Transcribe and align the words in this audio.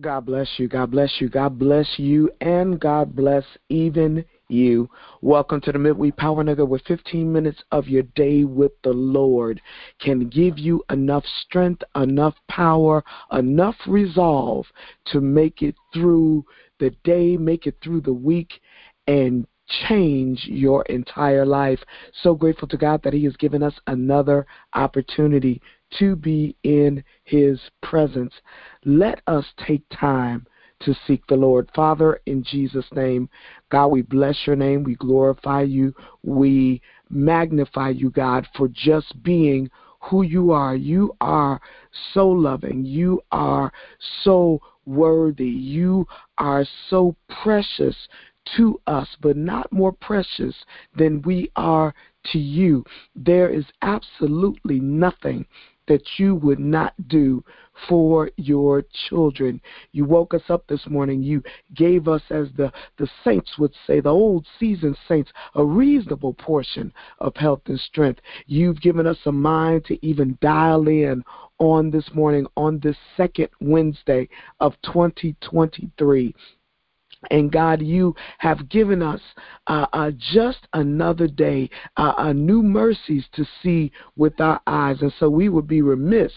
God 0.00 0.24
bless 0.24 0.48
you. 0.56 0.68
God 0.68 0.90
bless 0.90 1.20
you. 1.20 1.28
God 1.28 1.58
bless 1.58 1.98
you. 1.98 2.30
And 2.40 2.80
God 2.80 3.14
bless 3.14 3.44
even 3.68 4.24
you. 4.48 4.88
Welcome 5.20 5.60
to 5.60 5.72
the 5.72 5.78
Midweek 5.78 6.16
Power 6.16 6.42
Nugget 6.42 6.66
where 6.66 6.80
15 6.86 7.30
minutes 7.30 7.62
of 7.72 7.88
your 7.88 8.04
day 8.14 8.44
with 8.44 8.72
the 8.84 8.92
Lord 8.92 9.60
can 10.00 10.30
give 10.30 10.58
you 10.58 10.82
enough 10.88 11.24
strength, 11.44 11.82
enough 11.94 12.34
power, 12.48 13.04
enough 13.32 13.76
resolve 13.86 14.64
to 15.08 15.20
make 15.20 15.60
it 15.60 15.74
through 15.92 16.46
the 16.80 16.90
day, 17.04 17.36
make 17.36 17.66
it 17.66 17.76
through 17.84 18.00
the 18.00 18.14
week, 18.14 18.62
and 19.06 19.46
change 19.88 20.46
your 20.46 20.84
entire 20.86 21.44
life. 21.44 21.80
So 22.22 22.34
grateful 22.34 22.68
to 22.68 22.78
God 22.78 23.02
that 23.02 23.12
He 23.12 23.24
has 23.24 23.36
given 23.36 23.62
us 23.62 23.74
another 23.86 24.46
opportunity 24.72 25.60
to 25.98 26.16
be 26.16 26.56
in 26.62 27.02
His 27.24 27.60
presence. 27.82 28.32
Let 28.84 29.20
us 29.26 29.44
take 29.66 29.82
time 29.90 30.46
to 30.80 30.94
seek 31.06 31.26
the 31.26 31.36
Lord. 31.36 31.70
Father, 31.74 32.20
in 32.26 32.42
Jesus' 32.42 32.86
name, 32.92 33.28
God, 33.70 33.88
we 33.88 34.02
bless 34.02 34.46
your 34.46 34.56
name. 34.56 34.82
We 34.82 34.96
glorify 34.96 35.62
you. 35.62 35.94
We 36.22 36.82
magnify 37.08 37.90
you, 37.90 38.10
God, 38.10 38.46
for 38.56 38.68
just 38.68 39.22
being 39.22 39.70
who 40.00 40.22
you 40.22 40.50
are. 40.50 40.74
You 40.74 41.14
are 41.20 41.60
so 42.12 42.28
loving. 42.28 42.84
You 42.84 43.20
are 43.30 43.72
so 44.24 44.60
worthy. 44.84 45.44
You 45.44 46.06
are 46.38 46.64
so 46.90 47.14
precious 47.42 47.96
to 48.56 48.80
us, 48.88 49.08
but 49.20 49.36
not 49.36 49.72
more 49.72 49.92
precious 49.92 50.54
than 50.96 51.22
we 51.22 51.50
are 51.54 51.94
to 52.32 52.38
you. 52.38 52.84
There 53.14 53.48
is 53.48 53.64
absolutely 53.82 54.80
nothing 54.80 55.46
that 55.88 56.02
you 56.18 56.34
would 56.36 56.58
not 56.58 56.94
do 57.08 57.44
for 57.88 58.30
your 58.36 58.84
children. 59.08 59.60
You 59.92 60.04
woke 60.04 60.34
us 60.34 60.42
up 60.48 60.66
this 60.66 60.86
morning. 60.86 61.22
You 61.22 61.42
gave 61.74 62.08
us, 62.08 62.22
as 62.30 62.48
the, 62.56 62.72
the 62.98 63.08
saints 63.24 63.58
would 63.58 63.72
say, 63.86 64.00
the 64.00 64.10
old 64.10 64.46
seasoned 64.58 64.98
saints, 65.08 65.30
a 65.54 65.64
reasonable 65.64 66.34
portion 66.34 66.92
of 67.18 67.34
health 67.36 67.62
and 67.66 67.80
strength. 67.80 68.20
You've 68.46 68.80
given 68.80 69.06
us 69.06 69.18
a 69.26 69.32
mind 69.32 69.84
to 69.86 70.06
even 70.06 70.38
dial 70.40 70.86
in 70.88 71.24
on 71.58 71.90
this 71.90 72.08
morning, 72.14 72.46
on 72.56 72.80
this 72.82 72.96
second 73.16 73.48
Wednesday 73.60 74.28
of 74.60 74.74
2023. 74.82 76.34
And 77.30 77.52
God, 77.52 77.82
you 77.82 78.14
have 78.38 78.68
given 78.68 79.02
us 79.02 79.20
uh, 79.66 79.86
uh, 79.92 80.10
just 80.18 80.66
another 80.72 81.28
day, 81.28 81.70
uh, 81.96 82.14
uh, 82.18 82.32
new 82.32 82.62
mercies 82.62 83.24
to 83.34 83.44
see 83.62 83.92
with 84.16 84.40
our 84.40 84.60
eyes. 84.66 85.02
And 85.02 85.12
so 85.18 85.30
we 85.30 85.48
would 85.48 85.68
be 85.68 85.82
remiss 85.82 86.32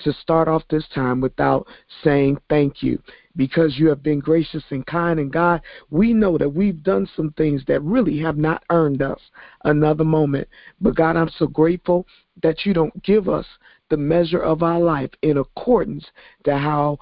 to 0.00 0.12
start 0.14 0.48
off 0.48 0.62
this 0.70 0.86
time 0.94 1.20
without 1.20 1.66
saying 2.02 2.38
thank 2.48 2.82
you 2.82 3.02
because 3.36 3.78
you 3.78 3.88
have 3.88 4.02
been 4.02 4.18
gracious 4.18 4.64
and 4.70 4.84
kind. 4.86 5.20
And 5.20 5.32
God, 5.32 5.60
we 5.90 6.12
know 6.12 6.38
that 6.38 6.48
we've 6.48 6.82
done 6.82 7.08
some 7.14 7.32
things 7.32 7.62
that 7.68 7.80
really 7.82 8.18
have 8.20 8.36
not 8.36 8.64
earned 8.70 9.02
us 9.02 9.20
another 9.64 10.04
moment. 10.04 10.48
But 10.80 10.96
God, 10.96 11.16
I'm 11.16 11.30
so 11.38 11.46
grateful 11.46 12.06
that 12.42 12.64
you 12.64 12.72
don't 12.72 13.02
give 13.02 13.28
us 13.28 13.46
the 13.90 13.96
measure 13.96 14.40
of 14.40 14.62
our 14.62 14.80
life 14.80 15.10
in 15.22 15.38
accordance 15.38 16.06
to 16.44 16.56
how 16.56 16.98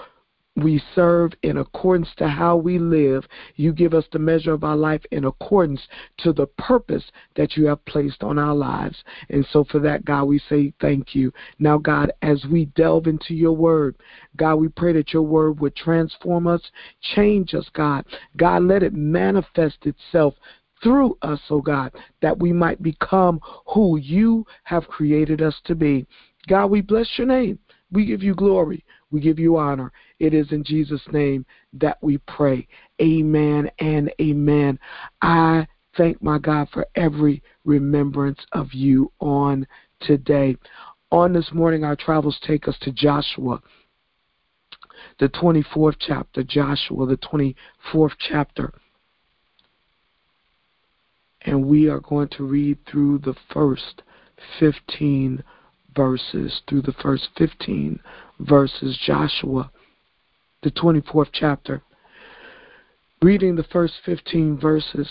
we 0.62 0.82
serve 0.94 1.32
in 1.42 1.58
accordance 1.58 2.08
to 2.16 2.28
how 2.28 2.56
we 2.56 2.78
live. 2.78 3.24
You 3.56 3.72
give 3.72 3.94
us 3.94 4.04
the 4.12 4.18
measure 4.18 4.52
of 4.52 4.64
our 4.64 4.76
life 4.76 5.02
in 5.10 5.24
accordance 5.24 5.80
to 6.18 6.32
the 6.32 6.46
purpose 6.46 7.04
that 7.36 7.56
you 7.56 7.66
have 7.66 7.84
placed 7.84 8.22
on 8.22 8.38
our 8.38 8.54
lives. 8.54 9.02
And 9.28 9.46
so 9.52 9.64
for 9.64 9.78
that, 9.80 10.04
God, 10.04 10.24
we 10.24 10.38
say 10.48 10.72
thank 10.80 11.14
you. 11.14 11.32
Now, 11.58 11.78
God, 11.78 12.12
as 12.22 12.44
we 12.50 12.66
delve 12.66 13.06
into 13.06 13.34
your 13.34 13.52
word, 13.52 13.96
God, 14.36 14.56
we 14.56 14.68
pray 14.68 14.92
that 14.94 15.12
your 15.12 15.22
word 15.22 15.60
would 15.60 15.76
transform 15.76 16.46
us, 16.46 16.62
change 17.14 17.54
us, 17.54 17.68
God. 17.72 18.04
God, 18.36 18.62
let 18.62 18.82
it 18.82 18.94
manifest 18.94 19.86
itself 19.86 20.34
through 20.82 21.18
us, 21.22 21.40
oh 21.50 21.60
God, 21.60 21.92
that 22.22 22.38
we 22.38 22.52
might 22.52 22.82
become 22.82 23.40
who 23.66 23.98
you 23.98 24.46
have 24.64 24.86
created 24.86 25.42
us 25.42 25.56
to 25.64 25.74
be. 25.74 26.06
God, 26.46 26.66
we 26.66 26.80
bless 26.80 27.08
your 27.18 27.26
name. 27.26 27.58
We 27.90 28.06
give 28.06 28.22
you 28.22 28.34
glory. 28.34 28.84
We 29.10 29.20
give 29.20 29.38
you 29.38 29.56
honor. 29.56 29.92
It 30.18 30.34
is 30.34 30.52
in 30.52 30.64
Jesus' 30.64 31.02
name 31.12 31.46
that 31.74 31.98
we 32.02 32.18
pray. 32.18 32.68
Amen 33.00 33.70
and 33.78 34.12
amen. 34.20 34.78
I 35.22 35.66
thank 35.96 36.22
my 36.22 36.38
God 36.38 36.68
for 36.72 36.86
every 36.94 37.42
remembrance 37.64 38.40
of 38.52 38.72
you 38.72 39.10
on 39.20 39.66
today. 40.00 40.56
On 41.10 41.32
this 41.32 41.50
morning, 41.52 41.84
our 41.84 41.96
travels 41.96 42.38
take 42.46 42.68
us 42.68 42.76
to 42.82 42.92
Joshua, 42.92 43.60
the 45.18 45.28
24th 45.30 45.96
chapter. 45.98 46.42
Joshua, 46.42 47.06
the 47.06 47.16
24th 47.16 48.12
chapter. 48.18 48.72
And 51.42 51.64
we 51.64 51.88
are 51.88 52.00
going 52.00 52.28
to 52.36 52.44
read 52.44 52.78
through 52.86 53.20
the 53.20 53.34
first 53.52 54.02
15 54.60 55.42
verses, 55.94 56.60
through 56.68 56.82
the 56.82 56.94
first 57.00 57.28
15 57.36 58.00
verses. 58.40 58.98
Joshua 59.04 59.70
the 60.62 60.70
24th 60.70 61.28
chapter, 61.32 61.82
reading 63.22 63.56
the 63.56 63.64
first 63.64 63.94
15 64.04 64.58
verses. 64.58 65.08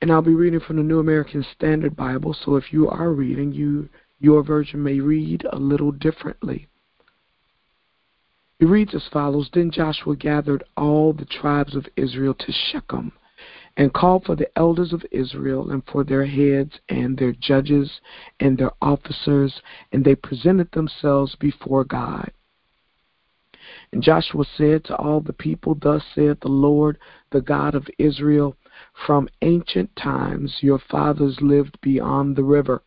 And 0.00 0.10
I'll 0.10 0.22
be 0.22 0.34
reading 0.34 0.60
from 0.60 0.76
the 0.76 0.82
New 0.82 0.98
American 0.98 1.44
Standard 1.54 1.96
Bible, 1.96 2.34
so 2.44 2.56
if 2.56 2.72
you 2.72 2.88
are 2.88 3.10
reading, 3.10 3.52
you 3.52 3.88
your 4.18 4.42
version 4.42 4.82
may 4.82 4.98
read 4.98 5.44
a 5.52 5.58
little 5.58 5.92
differently. 5.92 6.68
It 8.58 8.64
reads 8.64 8.94
as 8.94 9.06
follows 9.12 9.50
Then 9.52 9.70
Joshua 9.70 10.16
gathered 10.16 10.64
all 10.74 11.12
the 11.12 11.26
tribes 11.26 11.76
of 11.76 11.86
Israel 11.96 12.32
to 12.32 12.52
Shechem 12.52 13.12
and 13.76 13.92
called 13.92 14.24
for 14.24 14.36
the 14.36 14.58
elders 14.58 14.92
of 14.92 15.04
Israel 15.10 15.70
and 15.70 15.82
for 15.86 16.02
their 16.02 16.24
heads 16.24 16.72
and 16.88 17.18
their 17.18 17.32
judges 17.32 18.00
and 18.40 18.56
their 18.56 18.72
officers, 18.80 19.60
and 19.92 20.04
they 20.04 20.14
presented 20.14 20.72
themselves 20.72 21.34
before 21.36 21.84
God. 21.84 22.30
And 23.92 24.02
Joshua 24.02 24.44
said 24.56 24.84
to 24.84 24.96
all 24.96 25.20
the 25.20 25.32
people, 25.32 25.74
Thus 25.74 26.04
saith 26.14 26.40
the 26.40 26.48
Lord, 26.48 26.98
the 27.30 27.40
God 27.40 27.74
of 27.74 27.88
Israel, 27.98 28.56
From 29.06 29.28
ancient 29.42 29.94
times 29.96 30.58
your 30.60 30.78
fathers 30.78 31.40
lived 31.40 31.78
beyond 31.80 32.36
the 32.36 32.44
river, 32.44 32.82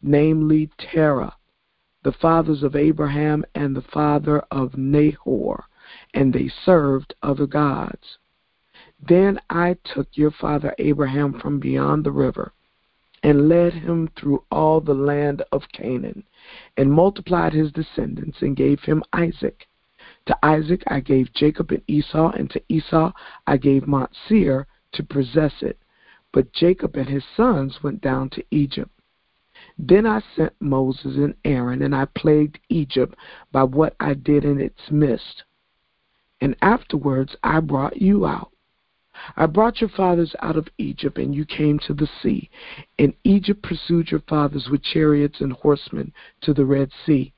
namely 0.00 0.70
Terah, 0.78 1.34
the 2.02 2.12
fathers 2.12 2.62
of 2.62 2.74
Abraham 2.74 3.44
and 3.54 3.76
the 3.76 3.82
father 3.82 4.40
of 4.50 4.76
Nahor, 4.76 5.64
and 6.14 6.32
they 6.32 6.48
served 6.48 7.14
other 7.22 7.46
gods. 7.46 8.18
Then 9.08 9.40
I 9.50 9.76
took 9.82 10.08
your 10.12 10.30
father 10.30 10.74
Abraham 10.78 11.38
from 11.40 11.58
beyond 11.58 12.04
the 12.04 12.12
river 12.12 12.52
and 13.22 13.48
led 13.48 13.72
him 13.72 14.08
through 14.16 14.44
all 14.50 14.80
the 14.80 14.94
land 14.94 15.42
of 15.52 15.62
Canaan, 15.72 16.24
and 16.76 16.92
multiplied 16.92 17.52
his 17.52 17.70
descendants, 17.72 18.42
and 18.42 18.56
gave 18.56 18.80
him 18.80 19.02
Isaac. 19.12 19.68
To 20.26 20.36
Isaac 20.44 20.82
I 20.86 21.00
gave 21.00 21.32
Jacob 21.32 21.70
and 21.70 21.82
Esau, 21.86 22.30
and 22.30 22.50
to 22.50 22.62
Esau 22.68 23.12
I 23.46 23.56
gave 23.56 23.86
Mount 23.86 24.10
Seir 24.28 24.66
to 24.92 25.02
possess 25.02 25.62
it. 25.62 25.78
But 26.32 26.52
Jacob 26.52 26.96
and 26.96 27.08
his 27.08 27.24
sons 27.36 27.82
went 27.82 28.00
down 28.00 28.30
to 28.30 28.44
Egypt. 28.50 28.90
Then 29.78 30.06
I 30.06 30.22
sent 30.36 30.54
Moses 30.60 31.16
and 31.16 31.34
Aaron, 31.44 31.82
and 31.82 31.94
I 31.94 32.06
plagued 32.06 32.58
Egypt 32.68 33.16
by 33.52 33.64
what 33.64 33.94
I 34.00 34.14
did 34.14 34.44
in 34.44 34.60
its 34.60 34.90
midst. 34.90 35.44
And 36.40 36.56
afterwards 36.62 37.36
I 37.42 37.60
brought 37.60 38.00
you 38.00 38.26
out. 38.26 38.51
I 39.36 39.46
brought 39.46 39.80
your 39.80 39.90
fathers 39.90 40.34
out 40.40 40.56
of 40.56 40.68
Egypt, 40.78 41.18
and 41.18 41.34
you 41.34 41.44
came 41.44 41.78
to 41.80 41.94
the 41.94 42.08
sea. 42.22 42.50
And 42.98 43.14
Egypt 43.24 43.62
pursued 43.62 44.10
your 44.10 44.20
fathers 44.20 44.68
with 44.70 44.82
chariots 44.82 45.40
and 45.40 45.52
horsemen 45.52 46.12
to 46.42 46.52
the 46.52 46.64
Red 46.64 46.90
Sea. 47.06 47.32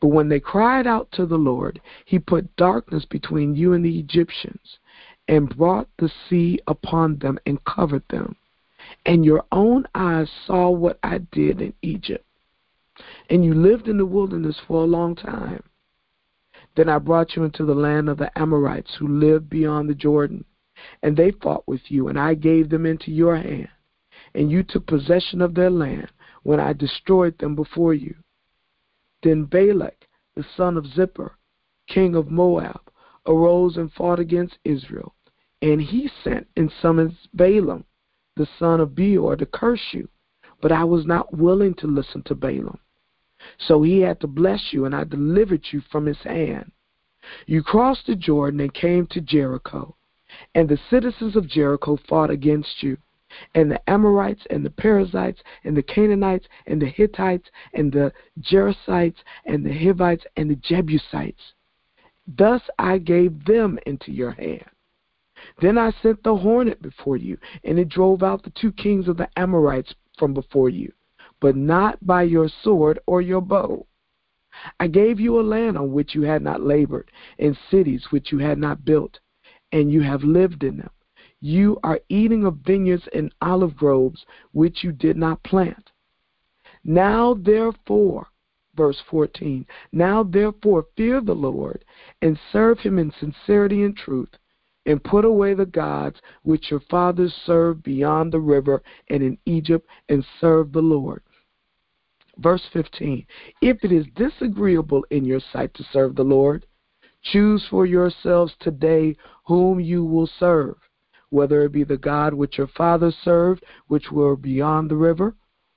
But 0.00 0.08
when 0.08 0.28
they 0.28 0.40
cried 0.40 0.86
out 0.86 1.10
to 1.12 1.26
the 1.26 1.36
Lord, 1.36 1.80
he 2.04 2.18
put 2.18 2.54
darkness 2.56 3.04
between 3.04 3.56
you 3.56 3.72
and 3.72 3.84
the 3.84 3.98
Egyptians, 3.98 4.78
and 5.26 5.56
brought 5.56 5.88
the 5.98 6.10
sea 6.28 6.60
upon 6.66 7.18
them 7.18 7.38
and 7.44 7.64
covered 7.64 8.04
them. 8.08 8.36
And 9.04 9.24
your 9.24 9.44
own 9.52 9.86
eyes 9.94 10.30
saw 10.46 10.70
what 10.70 10.98
I 11.02 11.18
did 11.18 11.60
in 11.60 11.74
Egypt. 11.82 12.24
And 13.28 13.44
you 13.44 13.54
lived 13.54 13.88
in 13.88 13.98
the 13.98 14.06
wilderness 14.06 14.58
for 14.66 14.82
a 14.82 14.86
long 14.86 15.14
time. 15.14 15.62
Then 16.76 16.88
I 16.88 16.98
brought 16.98 17.36
you 17.36 17.44
into 17.44 17.64
the 17.64 17.74
land 17.74 18.08
of 18.08 18.18
the 18.18 18.36
Amorites 18.38 18.94
who 18.94 19.08
lived 19.08 19.50
beyond 19.50 19.88
the 19.88 19.94
Jordan. 19.94 20.44
And 21.02 21.16
they 21.16 21.30
fought 21.30 21.66
with 21.66 21.90
you, 21.90 22.08
and 22.08 22.18
I 22.18 22.34
gave 22.34 22.68
them 22.68 22.86
into 22.86 23.10
your 23.10 23.36
hand. 23.36 23.68
And 24.34 24.50
you 24.50 24.62
took 24.62 24.86
possession 24.86 25.40
of 25.40 25.54
their 25.54 25.70
land 25.70 26.10
when 26.42 26.60
I 26.60 26.72
destroyed 26.72 27.38
them 27.38 27.54
before 27.54 27.94
you. 27.94 28.14
Then 29.22 29.44
Balak, 29.44 30.06
the 30.36 30.44
son 30.56 30.76
of 30.76 30.84
Zippor, 30.84 31.32
king 31.88 32.14
of 32.14 32.30
Moab, 32.30 32.80
arose 33.26 33.76
and 33.76 33.92
fought 33.92 34.20
against 34.20 34.58
Israel. 34.64 35.14
And 35.60 35.80
he 35.80 36.08
sent 36.22 36.46
and 36.56 36.72
summoned 36.80 37.16
Balaam, 37.34 37.84
the 38.36 38.48
son 38.58 38.80
of 38.80 38.94
Beor, 38.94 39.36
to 39.36 39.46
curse 39.46 39.92
you. 39.92 40.08
But 40.60 40.72
I 40.72 40.84
was 40.84 41.06
not 41.06 41.36
willing 41.36 41.74
to 41.74 41.86
listen 41.86 42.22
to 42.24 42.34
Balaam. 42.34 42.78
So 43.58 43.82
he 43.82 44.00
had 44.00 44.20
to 44.20 44.26
bless 44.26 44.72
you, 44.72 44.84
and 44.84 44.94
I 44.94 45.04
delivered 45.04 45.66
you 45.70 45.80
from 45.80 46.06
his 46.06 46.18
hand. 46.18 46.72
You 47.46 47.62
crossed 47.62 48.06
the 48.06 48.16
Jordan 48.16 48.60
and 48.60 48.72
came 48.72 49.06
to 49.08 49.20
Jericho, 49.20 49.96
and 50.54 50.68
the 50.68 50.78
citizens 50.90 51.36
of 51.36 51.48
Jericho 51.48 51.98
fought 52.08 52.30
against 52.30 52.82
you 52.82 52.96
and 53.54 53.70
the 53.70 53.90
Amorites 53.90 54.46
and 54.50 54.64
the 54.64 54.70
Perizzites 54.70 55.42
and 55.64 55.76
the 55.76 55.82
Canaanites 55.82 56.48
and 56.66 56.80
the 56.80 56.86
Hittites 56.86 57.50
and 57.74 57.92
the 57.92 58.12
Girgashites 58.40 59.22
and 59.44 59.64
the 59.64 59.72
Hivites 59.72 60.24
and 60.36 60.50
the 60.50 60.56
Jebusites. 60.56 61.52
Thus 62.26 62.62
I 62.78 62.98
gave 62.98 63.44
them 63.44 63.78
into 63.86 64.12
your 64.12 64.32
hand. 64.32 64.64
Then 65.60 65.78
I 65.78 65.92
sent 66.02 66.22
the 66.22 66.36
hornet 66.36 66.82
before 66.82 67.16
you, 67.16 67.38
and 67.64 67.78
it 67.78 67.88
drove 67.88 68.22
out 68.22 68.42
the 68.42 68.50
two 68.50 68.72
kings 68.72 69.08
of 69.08 69.16
the 69.16 69.28
Amorites 69.38 69.94
from 70.18 70.34
before 70.34 70.68
you, 70.68 70.92
but 71.40 71.54
not 71.54 72.04
by 72.04 72.24
your 72.24 72.48
sword 72.48 72.98
or 73.06 73.22
your 73.22 73.40
bow. 73.40 73.86
I 74.80 74.88
gave 74.88 75.20
you 75.20 75.38
a 75.38 75.42
land 75.42 75.78
on 75.78 75.92
which 75.92 76.14
you 76.14 76.22
had 76.22 76.42
not 76.42 76.60
labored, 76.60 77.10
and 77.38 77.56
cities 77.70 78.10
which 78.10 78.32
you 78.32 78.38
had 78.38 78.58
not 78.58 78.84
built, 78.84 79.20
and 79.72 79.92
you 79.92 80.02
have 80.02 80.22
lived 80.22 80.64
in 80.64 80.78
them. 80.78 80.90
You 81.40 81.78
are 81.84 82.00
eating 82.08 82.44
of 82.44 82.58
vineyards 82.66 83.08
and 83.14 83.32
olive 83.40 83.76
groves 83.76 84.24
which 84.52 84.82
you 84.82 84.92
did 84.92 85.16
not 85.16 85.42
plant. 85.44 85.90
Now, 86.84 87.34
therefore, 87.34 88.26
verse 88.74 89.00
14, 89.10 89.66
now, 89.92 90.22
therefore, 90.22 90.86
fear 90.96 91.20
the 91.20 91.34
Lord 91.34 91.84
and 92.22 92.38
serve 92.52 92.78
him 92.80 92.98
in 92.98 93.12
sincerity 93.12 93.82
and 93.82 93.96
truth, 93.96 94.30
and 94.86 95.04
put 95.04 95.24
away 95.24 95.54
the 95.54 95.66
gods 95.66 96.20
which 96.42 96.70
your 96.70 96.80
fathers 96.80 97.34
served 97.44 97.82
beyond 97.82 98.32
the 98.32 98.40
river 98.40 98.82
and 99.10 99.22
in 99.22 99.38
Egypt, 99.44 99.86
and 100.08 100.24
serve 100.40 100.72
the 100.72 100.80
Lord. 100.80 101.22
Verse 102.38 102.66
15 102.72 103.26
If 103.60 103.84
it 103.84 103.92
is 103.92 104.06
disagreeable 104.14 105.04
in 105.10 105.24
your 105.24 105.40
sight 105.52 105.74
to 105.74 105.84
serve 105.92 106.14
the 106.14 106.24
Lord, 106.24 106.64
choose 107.22 107.66
for 107.68 107.86
yourselves 107.86 108.54
today 108.60 109.16
whom 109.44 109.80
you 109.80 110.04
will 110.04 110.28
serve 110.38 110.76
whether 111.30 111.62
it 111.62 111.72
be 111.72 111.84
the 111.84 111.96
God 111.96 112.34
which 112.34 112.58
your 112.58 112.68
fathers 112.68 113.16
served, 113.22 113.64
which 113.88 114.10
were 114.10 114.36
beyond 114.36 114.90
the 114.90 114.96
river, 114.96 115.34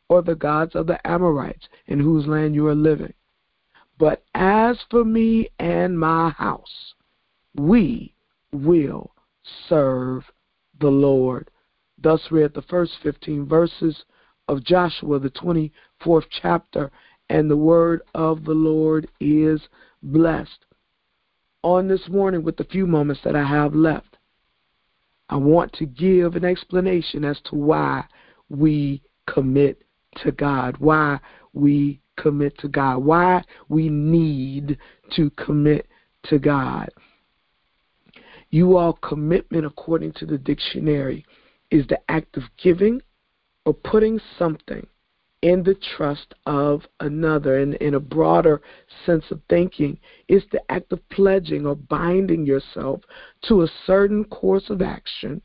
or 0.07 0.21
the 0.21 0.35
gods 0.35 0.75
of 0.75 0.87
the 0.87 1.05
Amorites, 1.07 1.67
in 1.87 1.99
whose 1.99 2.27
land 2.27 2.55
you 2.55 2.67
are 2.67 2.75
living. 2.75 3.13
But 3.97 4.23
as 4.33 4.77
for 4.89 5.03
me 5.03 5.49
and 5.59 5.99
my 5.99 6.29
house, 6.29 6.93
we 7.55 8.13
will 8.51 9.11
serve 9.67 10.23
the 10.79 10.89
Lord. 10.89 11.49
Thus 11.97 12.31
read 12.31 12.53
the 12.53 12.63
first 12.63 12.93
15 13.03 13.45
verses 13.45 14.03
of 14.47 14.63
Joshua, 14.63 15.19
the 15.19 15.29
24th 15.29 16.25
chapter, 16.41 16.91
and 17.29 17.49
the 17.49 17.57
word 17.57 18.01
of 18.15 18.43
the 18.43 18.53
Lord 18.53 19.07
is 19.19 19.61
blessed. 20.01 20.65
On 21.63 21.87
this 21.87 22.07
morning, 22.09 22.43
with 22.43 22.57
the 22.57 22.63
few 22.63 22.87
moments 22.87 23.21
that 23.23 23.35
I 23.35 23.43
have 23.43 23.75
left, 23.75 24.17
I 25.29 25.35
want 25.35 25.71
to 25.73 25.85
give 25.85 26.35
an 26.35 26.43
explanation 26.43 27.23
as 27.23 27.39
to 27.45 27.55
why 27.55 28.03
we 28.49 29.01
commit 29.27 29.83
to 30.23 30.31
God, 30.31 30.77
why 30.77 31.19
we 31.53 32.01
commit 32.17 32.57
to 32.59 32.67
God, 32.67 32.97
why 32.97 33.43
we 33.69 33.89
need 33.89 34.77
to 35.15 35.29
commit 35.31 35.87
to 36.23 36.39
God. 36.39 36.89
You 38.49 38.75
all 38.75 38.93
commitment, 38.93 39.65
according 39.65 40.13
to 40.13 40.25
the 40.25 40.37
dictionary, 40.37 41.25
is 41.69 41.87
the 41.87 41.99
act 42.09 42.35
of 42.37 42.43
giving 42.61 43.01
or 43.65 43.73
putting 43.73 44.19
something 44.37 44.85
in 45.41 45.63
the 45.63 45.75
trust 45.95 46.33
of 46.45 46.81
another. 46.99 47.59
And 47.59 47.75
in 47.75 47.95
a 47.95 47.99
broader 47.99 48.61
sense 49.05 49.25
of 49.31 49.41
thinking, 49.49 49.97
is 50.27 50.43
the 50.51 50.61
act 50.69 50.91
of 50.91 51.07
pledging 51.09 51.65
or 51.65 51.75
binding 51.75 52.45
yourself 52.45 53.01
to 53.47 53.63
a 53.63 53.71
certain 53.85 54.23
course 54.25 54.69
of 54.69 54.81
action 54.81 55.41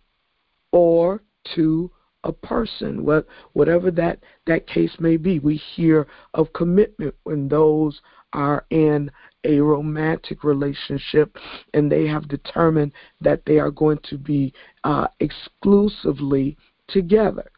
or 0.73 1.23
to 1.55 1.91
a 2.25 2.33
person, 2.33 3.05
whatever 3.53 3.91
that, 3.93 4.19
that 4.47 4.67
case 4.67 4.91
may 4.99 5.17
be. 5.17 5.39
We 5.39 5.57
hear 5.57 6.07
of 6.35 6.53
commitment 6.53 7.15
when 7.23 7.49
those 7.49 8.01
are 8.33 8.67
in 8.71 9.11
a 9.45 9.61
romantic 9.61 10.43
relationship 10.43 11.37
and 11.73 11.91
they 11.91 12.07
have 12.07 12.29
determined 12.29 12.93
that 13.21 13.43
they 13.47 13.59
are 13.59 13.71
going 13.71 14.01
to 14.11 14.19
be 14.19 14.53
uh, 14.85 15.07
exclusively 15.21 16.57
together. 16.89 17.51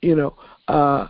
You 0.00 0.16
know, 0.16 0.36
uh, 0.70 1.08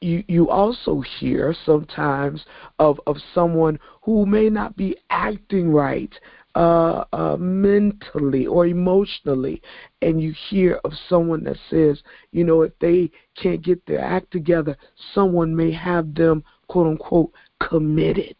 you 0.00 0.22
you 0.28 0.48
also 0.48 1.02
hear 1.18 1.54
sometimes 1.66 2.44
of 2.78 3.00
of 3.06 3.16
someone 3.34 3.78
who 4.02 4.24
may 4.26 4.48
not 4.48 4.76
be 4.76 4.96
acting 5.10 5.72
right 5.72 6.12
uh, 6.54 7.04
uh, 7.12 7.36
mentally 7.36 8.46
or 8.46 8.66
emotionally, 8.66 9.60
and 10.02 10.22
you 10.22 10.34
hear 10.48 10.80
of 10.84 10.92
someone 11.08 11.42
that 11.44 11.56
says, 11.68 12.00
you 12.30 12.44
know, 12.44 12.62
if 12.62 12.72
they 12.78 13.10
can't 13.40 13.62
get 13.62 13.84
their 13.86 14.00
act 14.00 14.30
together, 14.30 14.76
someone 15.14 15.54
may 15.54 15.72
have 15.72 16.14
them 16.14 16.44
quote 16.68 16.86
unquote 16.86 17.32
committed. 17.60 18.36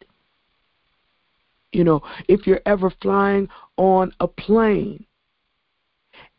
You 1.73 1.85
know, 1.85 2.03
if 2.29 2.47
you're 2.47 2.61
ever 2.67 2.91
flying 3.01 3.49
on 3.79 4.13
a 4.21 4.29
plane 4.29 5.07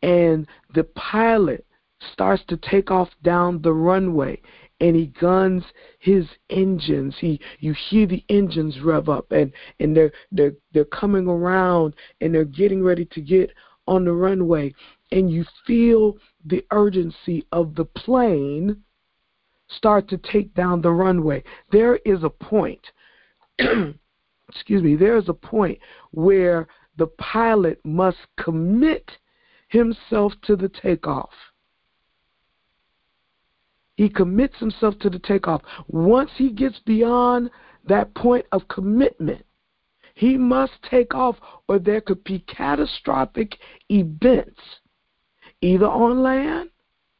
and 0.02 0.46
the 0.74 0.84
pilot 0.84 1.66
starts 2.12 2.42
to 2.48 2.56
take 2.56 2.90
off 2.90 3.08
down 3.22 3.62
the 3.62 3.72
runway 3.72 4.40
and 4.80 4.96
he 4.96 5.06
guns 5.06 5.64
his 5.98 6.26
engines. 6.50 7.14
He 7.18 7.40
you 7.60 7.74
hear 7.88 8.06
the 8.06 8.24
engines 8.28 8.80
rev 8.80 9.08
up 9.08 9.30
and 9.32 9.52
and 9.80 9.96
they're 9.96 10.12
they're 10.32 10.54
they're 10.72 10.84
coming 10.84 11.28
around 11.28 11.94
and 12.20 12.34
they're 12.34 12.44
getting 12.44 12.82
ready 12.82 13.04
to 13.06 13.20
get 13.20 13.50
on 13.86 14.04
the 14.04 14.12
runway. 14.12 14.74
And 15.12 15.30
you 15.30 15.44
feel 15.66 16.16
the 16.44 16.64
urgency 16.72 17.46
of 17.52 17.74
the 17.74 17.84
plane 17.84 18.82
start 19.68 20.08
to 20.08 20.18
take 20.18 20.54
down 20.54 20.82
the 20.82 20.90
runway. 20.90 21.42
There 21.70 21.96
is 22.04 22.22
a 22.24 22.30
point 22.30 22.84
excuse 23.58 24.82
me 24.82 24.96
there 24.96 25.16
is 25.16 25.28
a 25.28 25.34
point 25.34 25.78
where 26.10 26.66
the 26.96 27.06
pilot 27.18 27.80
must 27.84 28.18
commit 28.38 29.10
himself 29.68 30.32
to 30.42 30.56
the 30.56 30.68
takeoff 30.68 31.30
he 33.96 34.08
commits 34.08 34.58
himself 34.58 34.98
to 35.00 35.10
the 35.10 35.18
takeoff. 35.18 35.62
Once 35.88 36.30
he 36.36 36.50
gets 36.50 36.78
beyond 36.80 37.50
that 37.86 38.14
point 38.14 38.46
of 38.52 38.66
commitment, 38.68 39.44
he 40.14 40.36
must 40.36 40.72
take 40.88 41.14
off, 41.14 41.36
or 41.68 41.78
there 41.78 42.00
could 42.00 42.22
be 42.24 42.40
catastrophic 42.40 43.58
events, 43.88 44.60
either 45.60 45.86
on 45.86 46.22
land 46.22 46.70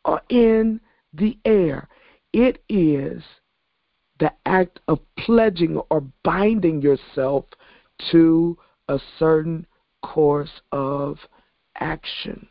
or 0.05 0.21
in 0.29 0.81
the 1.13 1.39
air. 1.45 1.89
It 2.33 2.63
is 2.69 3.23
the 4.19 4.33
act 4.47 4.81
of 4.89 5.01
pledging 5.19 5.77
or 5.91 6.03
binding 6.23 6.83
yourself 6.83 7.47
to 8.11 8.57
a 8.89 9.01
certain 9.19 9.67
course 10.03 10.61
of 10.73 11.19
action 11.81 12.49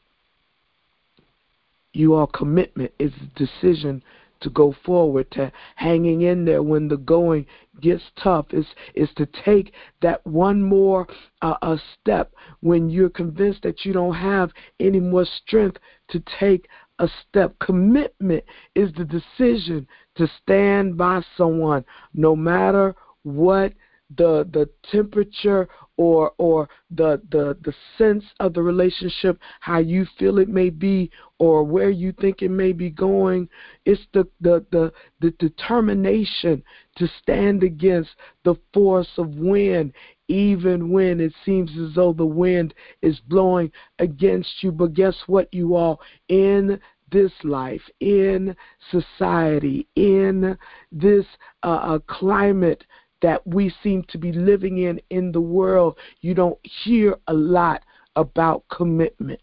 you 1.93 2.15
all 2.15 2.27
commitment 2.27 2.91
is 2.99 3.11
a 3.21 3.39
decision 3.39 4.03
to 4.41 4.49
go 4.49 4.75
forward, 4.85 5.31
to 5.31 5.51
hanging 5.75 6.21
in 6.23 6.45
there 6.45 6.61
when 6.61 6.87
the 6.87 6.97
going 6.97 7.45
gets 7.81 8.03
tough. 8.21 8.45
Is 8.51 8.65
is 8.93 9.09
to 9.15 9.25
take 9.45 9.73
that 10.01 10.25
one 10.27 10.61
more 10.61 11.07
uh, 11.41 11.55
a 11.61 11.79
step 11.99 12.33
when 12.59 12.89
you're 12.89 13.09
convinced 13.09 13.63
that 13.63 13.85
you 13.85 13.93
don't 13.93 14.15
have 14.15 14.51
any 14.79 14.99
more 14.99 15.25
strength 15.25 15.77
to 16.09 16.21
take 16.39 16.67
a 16.99 17.07
step. 17.21 17.57
Commitment 17.59 18.43
is 18.75 18.91
the 18.93 19.05
decision 19.05 19.87
to 20.15 20.27
stand 20.41 20.97
by 20.97 21.21
someone 21.37 21.85
no 22.13 22.35
matter 22.35 22.95
what 23.23 23.73
the 24.17 24.47
the 24.51 24.69
temperature 24.91 25.67
or 25.97 26.31
or 26.37 26.69
the 26.91 27.21
the 27.31 27.57
the 27.63 27.73
sense 27.97 28.23
of 28.39 28.53
the 28.53 28.61
relationship 28.61 29.39
how 29.59 29.77
you 29.77 30.05
feel 30.17 30.39
it 30.39 30.49
may 30.49 30.69
be 30.69 31.09
or 31.39 31.63
where 31.63 31.89
you 31.89 32.11
think 32.13 32.41
it 32.41 32.49
may 32.49 32.71
be 32.71 32.89
going. 32.89 33.47
It's 33.85 34.01
the 34.13 34.27
the 34.41 34.65
the, 34.71 34.91
the 35.21 35.31
determination 35.31 36.63
to 36.97 37.07
stand 37.21 37.63
against 37.63 38.11
the 38.43 38.55
force 38.73 39.09
of 39.17 39.35
wind 39.35 39.93
even 40.29 40.89
when 40.89 41.19
it 41.19 41.33
seems 41.45 41.69
as 41.77 41.95
though 41.95 42.13
the 42.13 42.25
wind 42.25 42.73
is 43.01 43.19
blowing 43.27 43.71
against 43.99 44.63
you. 44.63 44.71
But 44.71 44.93
guess 44.93 45.15
what 45.27 45.53
you 45.53 45.75
all? 45.75 45.99
In 46.29 46.79
this 47.11 47.31
life, 47.43 47.81
in 47.99 48.55
society, 48.89 49.87
in 49.95 50.57
this 50.91 51.25
uh, 51.61 51.67
uh 51.67 51.99
climate 52.07 52.83
that 53.23 53.45
we 53.47 53.73
seem 53.81 54.03
to 54.09 54.17
be 54.19 54.31
living 54.31 54.77
in 54.79 55.01
in 55.09 55.31
the 55.31 55.41
world, 55.41 55.97
you 56.21 56.35
don't 56.35 56.59
hear 56.83 57.17
a 57.27 57.33
lot 57.33 57.81
about 58.15 58.63
commitment. 58.69 59.39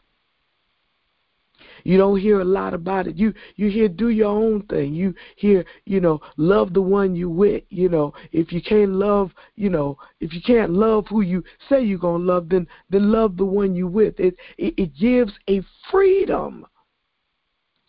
You 1.83 1.97
don't 1.97 2.19
hear 2.19 2.41
a 2.41 2.45
lot 2.45 2.75
about 2.75 3.07
it. 3.07 3.17
You 3.17 3.33
you 3.57 3.71
hear 3.71 3.89
do 3.89 4.11
your 4.11 4.29
own 4.29 4.63
thing. 4.67 4.95
You 4.95 5.15
hear, 5.37 5.65
you 5.87 6.01
know, 6.01 6.21
love 6.37 6.75
the 6.75 6.83
one 6.83 7.17
you 7.17 7.31
with. 7.31 7.65
You 7.71 7.89
know, 7.89 8.13
if 8.33 8.53
you 8.53 8.61
can't 8.61 8.93
love, 8.93 9.33
you 9.57 9.71
know, 9.71 9.97
if 10.21 10.35
you 10.35 10.43
can't 10.43 10.73
love 10.73 11.07
who 11.09 11.23
you 11.23 11.43
say 11.69 11.83
you're 11.83 11.99
gonna 11.99 12.23
love, 12.23 12.51
then 12.51 12.67
then 12.91 13.11
love 13.11 13.37
the 13.39 13.47
one 13.47 13.75
you 13.75 13.87
with. 13.87 14.21
It 14.21 14.37
it, 14.59 14.75
it 14.77 14.95
gives 14.95 15.33
a 15.49 15.63
freedom 15.91 16.67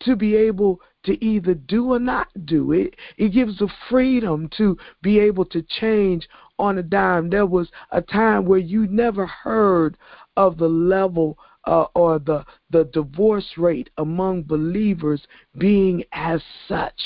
to 0.04 0.16
be 0.16 0.34
able 0.36 0.80
to 1.04 1.22
either 1.24 1.54
do 1.54 1.92
or 1.92 1.98
not 1.98 2.28
do. 2.44 2.72
It 2.72 2.94
it 3.16 3.30
gives 3.30 3.58
the 3.58 3.68
freedom 3.88 4.48
to 4.56 4.76
be 5.02 5.18
able 5.18 5.44
to 5.46 5.62
change 5.62 6.28
on 6.58 6.78
a 6.78 6.82
dime. 6.82 7.30
There 7.30 7.46
was 7.46 7.70
a 7.90 8.00
time 8.00 8.44
where 8.44 8.58
you 8.58 8.86
never 8.86 9.26
heard 9.26 9.96
of 10.36 10.58
the 10.58 10.68
level 10.68 11.38
uh, 11.64 11.86
or 11.94 12.18
the 12.18 12.44
the 12.70 12.84
divorce 12.84 13.56
rate 13.56 13.90
among 13.98 14.42
believers 14.44 15.26
being 15.58 16.04
as 16.12 16.42
such 16.68 17.00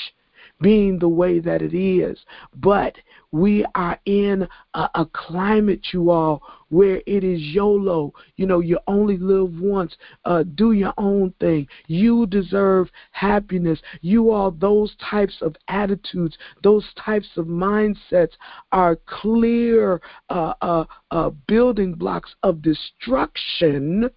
being 0.61 0.99
the 0.99 1.09
way 1.09 1.39
that 1.39 1.63
it 1.63 1.75
is. 1.75 2.19
But 2.55 2.97
we 3.31 3.67
are 3.75 3.99
in 4.07 4.49
a, 4.75 4.89
a, 4.95 5.07
climate, 5.13 5.89
you 5.93 6.11
all, 6.11 6.43
where 6.69 7.03
it 7.07 7.25
is 7.25 7.41
YOLO. 7.41 8.15
You 8.37 8.47
know, 8.47 8.61
you 8.61 8.79
only 8.87 9.19
live 9.19 9.61
once. 9.61 9.97
Uh, 10.25 10.45
do 10.55 10.73
your 10.73 10.95
own 10.97 11.35
thing. 11.41 11.69
You 11.87 12.27
deserve 12.27 12.89
happiness. 13.13 13.81
You 14.01 14.31
all, 14.31 14.51
those 14.51 14.97
types 14.97 15.37
of 15.43 15.57
attitudes, 15.69 16.39
those 16.63 16.87
types 17.05 17.29
of 17.37 17.47
mindsets 17.47 18.33
are 18.73 18.97
clear 19.07 20.01
uh, 20.31 20.55
uh, 20.63 20.85
uh 21.11 21.31
building 21.47 21.95
blocks 21.95 22.35
of 22.43 22.63
destruction 22.63 24.09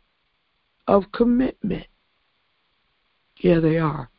of 0.87 1.11
commitment. 1.11 1.87
Yeah, 3.41 3.59
they 3.59 3.77
are. 3.77 4.09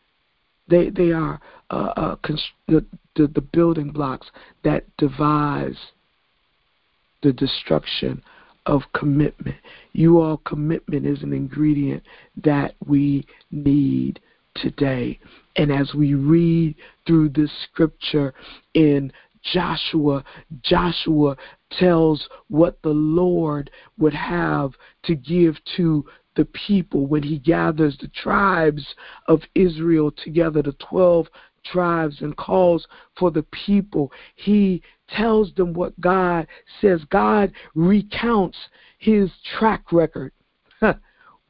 They 0.70 0.90
they 0.90 1.12
are 1.12 1.40
uh, 1.70 1.92
uh, 1.96 2.16
cons- 2.16 2.52
the, 2.68 2.84
the 3.16 3.26
the 3.26 3.40
building 3.40 3.90
blocks 3.90 4.30
that 4.64 4.84
devise 4.96 5.78
the 7.22 7.32
destruction 7.32 8.22
of 8.66 8.82
commitment. 8.94 9.56
You 9.92 10.20
all, 10.20 10.38
commitment 10.38 11.06
is 11.06 11.22
an 11.22 11.32
ingredient 11.32 12.02
that 12.44 12.74
we 12.86 13.26
need 13.50 14.20
today. 14.54 15.18
And 15.56 15.72
as 15.72 15.94
we 15.94 16.14
read 16.14 16.76
through 17.06 17.30
this 17.30 17.50
scripture 17.64 18.32
in 18.74 19.12
Joshua, 19.52 20.22
Joshua 20.62 21.36
tells 21.78 22.28
what 22.48 22.80
the 22.82 22.90
Lord 22.90 23.70
would 23.98 24.14
have 24.14 24.72
to 25.04 25.14
give 25.14 25.56
to 25.76 26.04
the 26.36 26.44
people 26.46 27.06
when 27.06 27.22
he 27.22 27.38
gathers 27.38 27.96
the 28.00 28.08
tribes 28.08 28.94
of 29.26 29.42
Israel 29.54 30.10
together, 30.10 30.62
the 30.62 30.72
12 30.72 31.26
tribes, 31.64 32.20
and 32.20 32.36
calls 32.36 32.86
for 33.18 33.30
the 33.30 33.44
people. 33.44 34.12
He 34.36 34.82
tells 35.08 35.52
them 35.54 35.72
what 35.72 35.98
God 36.00 36.46
says. 36.80 37.04
God 37.10 37.52
recounts 37.74 38.58
his 38.98 39.30
track 39.58 39.92
record 39.92 40.32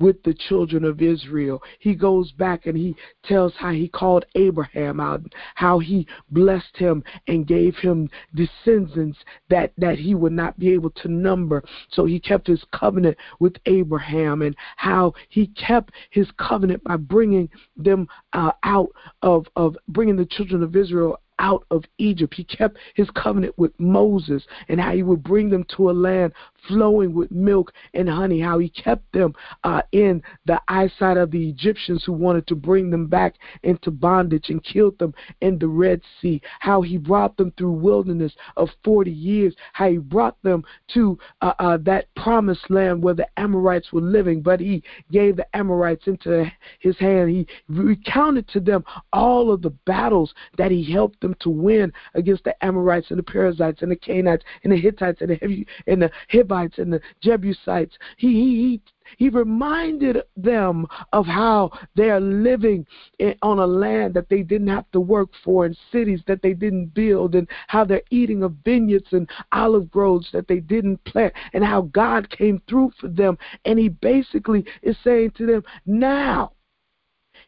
with 0.00 0.22
the 0.22 0.34
children 0.34 0.84
of 0.84 1.02
Israel. 1.02 1.62
He 1.78 1.94
goes 1.94 2.32
back 2.32 2.66
and 2.66 2.76
he 2.76 2.96
tells 3.24 3.52
how 3.56 3.70
he 3.70 3.86
called 3.86 4.24
Abraham 4.34 4.98
out, 4.98 5.22
how 5.54 5.78
he 5.78 6.06
blessed 6.30 6.76
him 6.76 7.04
and 7.28 7.46
gave 7.46 7.76
him 7.76 8.08
descendants 8.34 9.18
that, 9.50 9.72
that 9.76 9.98
he 9.98 10.14
would 10.14 10.32
not 10.32 10.58
be 10.58 10.72
able 10.72 10.90
to 10.90 11.08
number. 11.08 11.62
So 11.90 12.06
he 12.06 12.18
kept 12.18 12.46
his 12.46 12.64
covenant 12.72 13.16
with 13.38 13.54
Abraham 13.66 14.42
and 14.42 14.56
how 14.76 15.12
he 15.28 15.48
kept 15.48 15.92
his 16.10 16.28
covenant 16.38 16.82
by 16.84 16.96
bringing 16.96 17.48
them 17.76 18.08
uh, 18.32 18.52
out 18.62 18.90
of, 19.22 19.46
of 19.56 19.76
bringing 19.88 20.16
the 20.16 20.26
children 20.26 20.62
of 20.62 20.74
Israel 20.74 21.18
out 21.40 21.64
of 21.70 21.84
Egypt. 21.98 22.34
He 22.34 22.44
kept 22.44 22.78
his 22.94 23.08
covenant 23.10 23.58
with 23.58 23.72
Moses 23.80 24.44
and 24.68 24.80
how 24.80 24.92
he 24.92 25.02
would 25.02 25.24
bring 25.24 25.50
them 25.50 25.64
to 25.76 25.90
a 25.90 25.92
land 25.92 26.32
flowing 26.68 27.14
with 27.14 27.30
milk 27.30 27.72
and 27.94 28.08
honey, 28.08 28.38
how 28.38 28.58
he 28.58 28.68
kept 28.68 29.10
them 29.12 29.34
uh, 29.64 29.82
in 29.92 30.22
the 30.44 30.60
eyesight 30.68 31.16
of 31.16 31.30
the 31.30 31.48
Egyptians 31.48 32.04
who 32.04 32.12
wanted 32.12 32.46
to 32.46 32.54
bring 32.54 32.90
them 32.90 33.06
back 33.06 33.34
into 33.62 33.90
bondage 33.90 34.50
and 34.50 34.62
killed 34.62 34.98
them 34.98 35.14
in 35.40 35.58
the 35.58 35.66
Red 35.66 36.02
Sea, 36.20 36.40
how 36.60 36.82
he 36.82 36.98
brought 36.98 37.36
them 37.36 37.52
through 37.56 37.72
wilderness 37.72 38.32
of 38.56 38.68
40 38.84 39.10
years, 39.10 39.54
how 39.72 39.90
he 39.90 39.98
brought 39.98 40.40
them 40.42 40.62
to 40.94 41.18
uh, 41.40 41.54
uh, 41.58 41.78
that 41.78 42.14
promised 42.14 42.70
land 42.70 43.02
where 43.02 43.14
the 43.14 43.26
Amorites 43.38 43.92
were 43.92 44.00
living, 44.00 44.42
but 44.42 44.60
he 44.60 44.82
gave 45.10 45.36
the 45.36 45.56
Amorites 45.56 46.06
into 46.06 46.50
his 46.78 46.98
hand. 46.98 47.30
He 47.30 47.46
recounted 47.68 48.46
to 48.48 48.60
them 48.60 48.84
all 49.12 49.50
of 49.50 49.62
the 49.62 49.70
battles 49.70 50.34
that 50.58 50.70
he 50.70 50.90
helped 50.90 51.20
them 51.20 51.29
to 51.40 51.50
win 51.50 51.92
against 52.14 52.44
the 52.44 52.64
Amorites 52.64 53.10
and 53.10 53.18
the 53.18 53.22
Perizzites 53.22 53.82
and 53.82 53.90
the 53.90 53.96
Canaanites 53.96 54.44
and 54.64 54.72
the 54.72 54.76
Hittites 54.76 55.20
and 55.20 55.30
the, 55.30 55.66
and 55.86 56.02
the 56.02 56.10
Hivites 56.30 56.78
and 56.78 56.92
the 56.92 57.00
Jebusites. 57.20 57.96
He, 58.16 58.28
he, 58.28 58.56
he 58.56 58.82
he 59.18 59.28
reminded 59.28 60.22
them 60.36 60.86
of 61.12 61.26
how 61.26 61.72
they 61.96 62.10
are 62.10 62.20
living 62.20 62.86
in, 63.18 63.34
on 63.42 63.58
a 63.58 63.66
land 63.66 64.14
that 64.14 64.28
they 64.28 64.42
didn't 64.42 64.68
have 64.68 64.90
to 64.92 65.00
work 65.00 65.30
for, 65.44 65.64
and 65.64 65.76
cities 65.90 66.22
that 66.26 66.42
they 66.42 66.54
didn't 66.54 66.94
build, 66.94 67.34
and 67.34 67.48
how 67.68 67.84
they're 67.84 68.02
eating 68.10 68.42
of 68.42 68.54
vineyards 68.64 69.12
and 69.12 69.28
olive 69.52 69.90
groves 69.90 70.30
that 70.32 70.48
they 70.48 70.60
didn't 70.60 71.02
plant, 71.04 71.32
and 71.52 71.64
how 71.64 71.82
God 71.82 72.30
came 72.30 72.62
through 72.68 72.92
for 73.00 73.08
them. 73.08 73.38
And 73.64 73.78
he 73.78 73.88
basically 73.88 74.64
is 74.82 74.96
saying 75.02 75.32
to 75.32 75.46
them, 75.46 75.64
Now, 75.86 76.52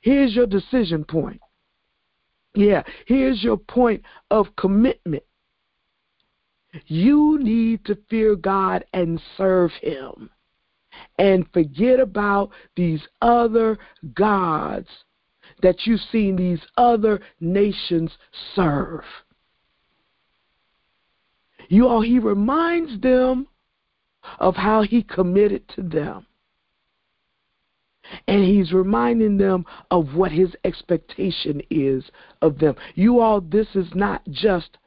here's 0.00 0.34
your 0.34 0.46
decision 0.46 1.04
point. 1.04 1.40
Yeah, 2.54 2.82
here's 3.06 3.42
your 3.42 3.56
point 3.56 4.02
of 4.30 4.46
commitment. 4.56 5.22
You 6.86 7.38
need 7.40 7.84
to 7.86 7.98
fear 8.08 8.36
God 8.36 8.84
and 8.92 9.20
serve 9.36 9.70
Him. 9.80 10.30
And 11.18 11.46
forget 11.52 12.00
about 12.00 12.50
these 12.76 13.02
other 13.22 13.78
gods 14.14 14.88
that 15.62 15.86
you've 15.86 16.00
seen 16.10 16.36
these 16.36 16.60
other 16.76 17.20
nations 17.40 18.10
serve. 18.54 19.04
You 21.68 21.88
all, 21.88 22.02
He 22.02 22.18
reminds 22.18 23.00
them 23.00 23.48
of 24.38 24.56
how 24.56 24.82
He 24.82 25.02
committed 25.02 25.68
to 25.76 25.82
them. 25.82 26.26
And 28.26 28.44
he's 28.44 28.72
reminding 28.72 29.36
them 29.36 29.64
of 29.90 30.14
what 30.14 30.32
his 30.32 30.54
expectation 30.64 31.62
is 31.70 32.04
of 32.40 32.58
them. 32.58 32.74
You 32.94 33.20
all, 33.20 33.40
this 33.40 33.68
is 33.74 33.88
not 33.94 34.22
just 34.30 34.78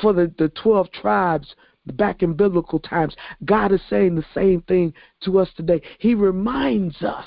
for 0.00 0.12
the, 0.12 0.32
the 0.38 0.48
12 0.50 0.90
tribes 0.92 1.54
back 1.94 2.22
in 2.22 2.34
biblical 2.34 2.78
times. 2.78 3.14
God 3.44 3.72
is 3.72 3.80
saying 3.88 4.14
the 4.14 4.24
same 4.34 4.62
thing 4.62 4.92
to 5.24 5.38
us 5.38 5.48
today. 5.56 5.80
He 5.98 6.14
reminds 6.14 7.02
us 7.02 7.26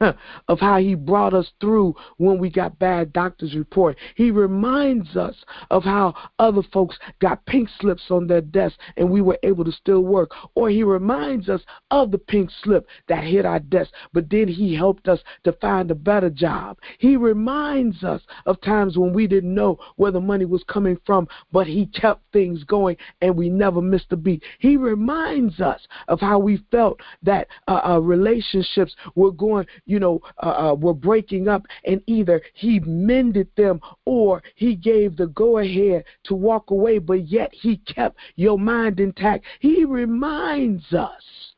of 0.48 0.60
how 0.60 0.78
he 0.78 0.94
brought 0.94 1.34
us 1.34 1.50
through 1.60 1.94
when 2.18 2.38
we 2.38 2.50
got 2.50 2.78
bad 2.78 3.12
doctor's 3.12 3.54
report. 3.54 3.96
He 4.14 4.30
reminds 4.30 5.16
us 5.16 5.34
of 5.70 5.82
how 5.82 6.14
other 6.38 6.62
folks 6.72 6.96
got 7.20 7.44
pink 7.46 7.68
slips 7.80 8.04
on 8.10 8.26
their 8.26 8.40
desk 8.40 8.76
and 8.96 9.10
we 9.10 9.20
were 9.20 9.38
able 9.42 9.64
to 9.64 9.72
still 9.72 10.02
work. 10.02 10.30
Or 10.54 10.70
he 10.70 10.84
reminds 10.84 11.48
us 11.48 11.62
of 11.90 12.10
the 12.10 12.18
pink 12.18 12.50
slip 12.62 12.86
that 13.08 13.24
hit 13.24 13.44
our 13.44 13.58
desk, 13.58 13.90
but 14.12 14.30
then 14.30 14.46
he 14.46 14.74
helped 14.74 15.08
us 15.08 15.20
to 15.44 15.52
find 15.54 15.90
a 15.90 15.96
better 15.96 16.30
job. 16.30 16.78
He 16.98 17.16
reminds 17.16 18.04
us 18.04 18.22
of 18.46 18.60
times 18.60 18.96
when 18.96 19.12
we 19.12 19.26
didn't 19.26 19.54
know 19.54 19.78
where 19.96 20.12
the 20.12 20.20
money 20.20 20.44
was 20.44 20.62
coming 20.68 20.98
from, 21.04 21.26
but 21.50 21.66
he 21.66 21.86
kept 21.86 22.22
things 22.32 22.62
going 22.64 22.96
and 23.20 23.36
we 23.36 23.48
never 23.48 23.82
missed 23.82 24.12
a 24.12 24.16
beat. 24.16 24.44
He 24.60 24.76
reminds 24.76 25.60
us 25.60 25.80
of 26.06 26.20
how 26.20 26.38
we 26.38 26.62
felt 26.70 27.00
that 27.22 27.48
uh, 27.66 27.80
uh, 27.84 27.98
relationships 27.98 28.94
were 29.16 29.32
going 29.32 29.66
you 29.88 29.98
know, 29.98 30.20
uh, 30.42 30.70
uh, 30.70 30.74
were 30.74 30.94
breaking 30.94 31.48
up, 31.48 31.66
and 31.84 32.02
either 32.06 32.42
he 32.54 32.78
mended 32.80 33.48
them 33.56 33.80
or 34.04 34.42
he 34.54 34.76
gave 34.76 35.16
the 35.16 35.26
go 35.28 35.58
ahead 35.58 36.04
to 36.24 36.34
walk 36.34 36.70
away, 36.70 36.98
but 36.98 37.26
yet 37.26 37.50
he 37.52 37.78
kept 37.78 38.18
your 38.36 38.58
mind 38.58 39.00
intact. 39.00 39.46
He 39.60 39.84
reminds 39.84 40.92
us 40.92 41.54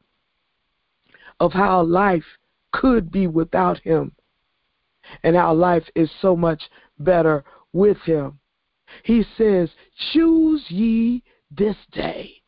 of 1.41 1.53
how 1.53 1.83
life 1.83 2.25
could 2.73 3.11
be 3.11 3.27
without 3.27 3.79
him 3.79 4.13
and 5.25 5.35
how 5.35 5.53
life 5.53 5.89
is 5.97 6.11
so 6.23 6.37
much 6.37 6.63
better 7.01 7.43
with 7.73 7.99
him. 7.99 8.39
He 9.03 9.25
says, 9.37 9.71
Choose 10.13 10.65
ye 10.69 11.25
this 11.51 11.77
day 11.91 12.40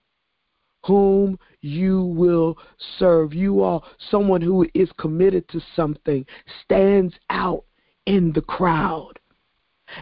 whom 0.84 1.38
you 1.60 2.02
will 2.02 2.58
serve. 2.98 3.32
You 3.32 3.62
are 3.62 3.80
someone 4.10 4.40
who 4.40 4.66
is 4.74 4.90
committed 4.98 5.48
to 5.50 5.60
something, 5.76 6.26
stands 6.64 7.14
out 7.30 7.64
in 8.06 8.32
the 8.32 8.42
crowd 8.42 9.18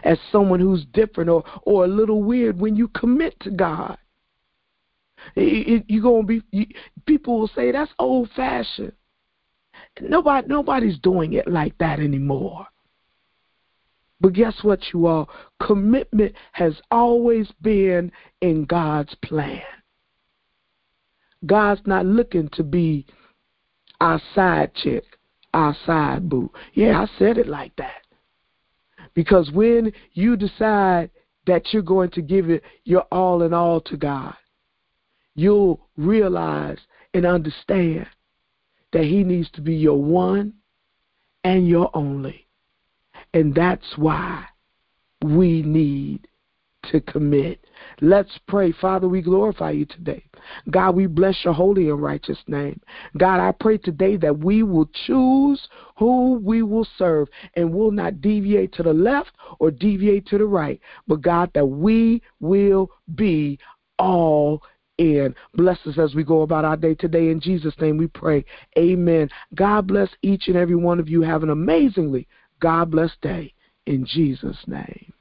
as 0.03 0.17
someone 0.31 0.59
who's 0.59 0.85
different 0.93 1.29
or, 1.29 1.43
or 1.63 1.85
a 1.85 1.87
little 1.87 2.23
weird 2.23 2.59
when 2.59 2.75
you 2.75 2.87
commit 2.89 3.39
to 3.41 3.51
God. 3.51 3.97
It, 5.35 5.67
it, 5.67 5.85
you're 5.87 6.01
gonna 6.01 6.23
be 6.23 6.41
you, 6.51 6.65
people 7.05 7.39
will 7.39 7.49
say 7.49 7.71
that's 7.71 7.91
old 7.99 8.29
fashioned. 8.35 8.93
Nobody, 9.99 10.47
nobody's 10.47 10.97
doing 10.99 11.33
it 11.33 11.47
like 11.47 11.77
that 11.77 11.99
anymore. 11.99 12.65
But 14.19 14.33
guess 14.33 14.55
what, 14.61 14.79
you 14.93 15.07
all? 15.07 15.29
Commitment 15.61 16.33
has 16.51 16.79
always 16.91 17.51
been 17.61 18.11
in 18.41 18.65
God's 18.65 19.13
plan. 19.23 19.61
God's 21.45 21.81
not 21.85 22.05
looking 22.05 22.49
to 22.53 22.63
be 22.63 23.05
our 23.99 24.21
side 24.35 24.73
chick, 24.75 25.03
our 25.53 25.75
side 25.85 26.29
boo. 26.29 26.51
Yeah, 26.73 27.01
I 27.01 27.17
said 27.17 27.37
it 27.37 27.47
like 27.47 27.75
that. 27.77 28.01
Because 29.13 29.51
when 29.51 29.91
you 30.13 30.35
decide 30.35 31.09
that 31.47 31.73
you're 31.73 31.81
going 31.81 32.11
to 32.11 32.21
give 32.21 32.49
it 32.49 32.63
your 32.83 33.03
all 33.11 33.41
in 33.43 33.53
all 33.53 33.81
to 33.81 33.97
God, 33.97 34.35
you'll 35.35 35.87
realize 35.97 36.77
and 37.13 37.25
understand 37.25 38.07
that 38.93 39.03
He 39.03 39.23
needs 39.23 39.49
to 39.51 39.61
be 39.61 39.73
your 39.75 40.01
one 40.01 40.53
and 41.43 41.67
your 41.67 41.89
only. 41.93 42.47
And 43.33 43.55
that's 43.55 43.97
why 43.97 44.45
we 45.23 45.61
need 45.61 46.27
to 46.91 47.01
commit. 47.01 47.65
Let's 48.01 48.31
pray. 48.47 48.71
Father, 48.71 49.07
we 49.07 49.21
glorify 49.21 49.71
you 49.71 49.85
today. 49.85 50.23
God, 50.69 50.95
we 50.95 51.07
bless 51.07 51.43
your 51.43 51.53
holy 51.53 51.89
and 51.89 52.01
righteous 52.01 52.39
name. 52.47 52.79
God, 53.17 53.39
I 53.39 53.51
pray 53.51 53.77
today 53.77 54.17
that 54.17 54.39
we 54.39 54.63
will 54.63 54.89
choose 55.05 55.67
who 55.97 56.39
we 56.43 56.63
will 56.63 56.87
serve 56.97 57.27
and 57.55 57.73
will 57.73 57.91
not 57.91 58.21
deviate 58.21 58.73
to 58.73 58.83
the 58.83 58.93
left 58.93 59.31
or 59.59 59.71
deviate 59.71 60.25
to 60.27 60.37
the 60.37 60.45
right, 60.45 60.79
but 61.07 61.21
God, 61.21 61.51
that 61.53 61.65
we 61.65 62.21
will 62.39 62.89
be 63.15 63.59
all 63.99 64.63
in. 64.97 65.35
Bless 65.53 65.79
us 65.85 65.97
as 65.97 66.15
we 66.15 66.23
go 66.23 66.41
about 66.41 66.65
our 66.65 66.77
day 66.77 66.95
today. 66.95 67.29
In 67.29 67.39
Jesus' 67.39 67.75
name 67.79 67.97
we 67.97 68.07
pray. 68.07 68.43
Amen. 68.77 69.29
God 69.55 69.87
bless 69.87 70.09
each 70.21 70.47
and 70.47 70.57
every 70.57 70.75
one 70.75 70.99
of 70.99 71.07
you. 71.09 71.21
Have 71.21 71.43
an 71.43 71.49
amazingly 71.49 72.27
God 72.61 72.91
bless 72.91 73.11
day. 73.21 73.53
In 73.87 74.05
Jesus' 74.05 74.63
name. 74.67 75.11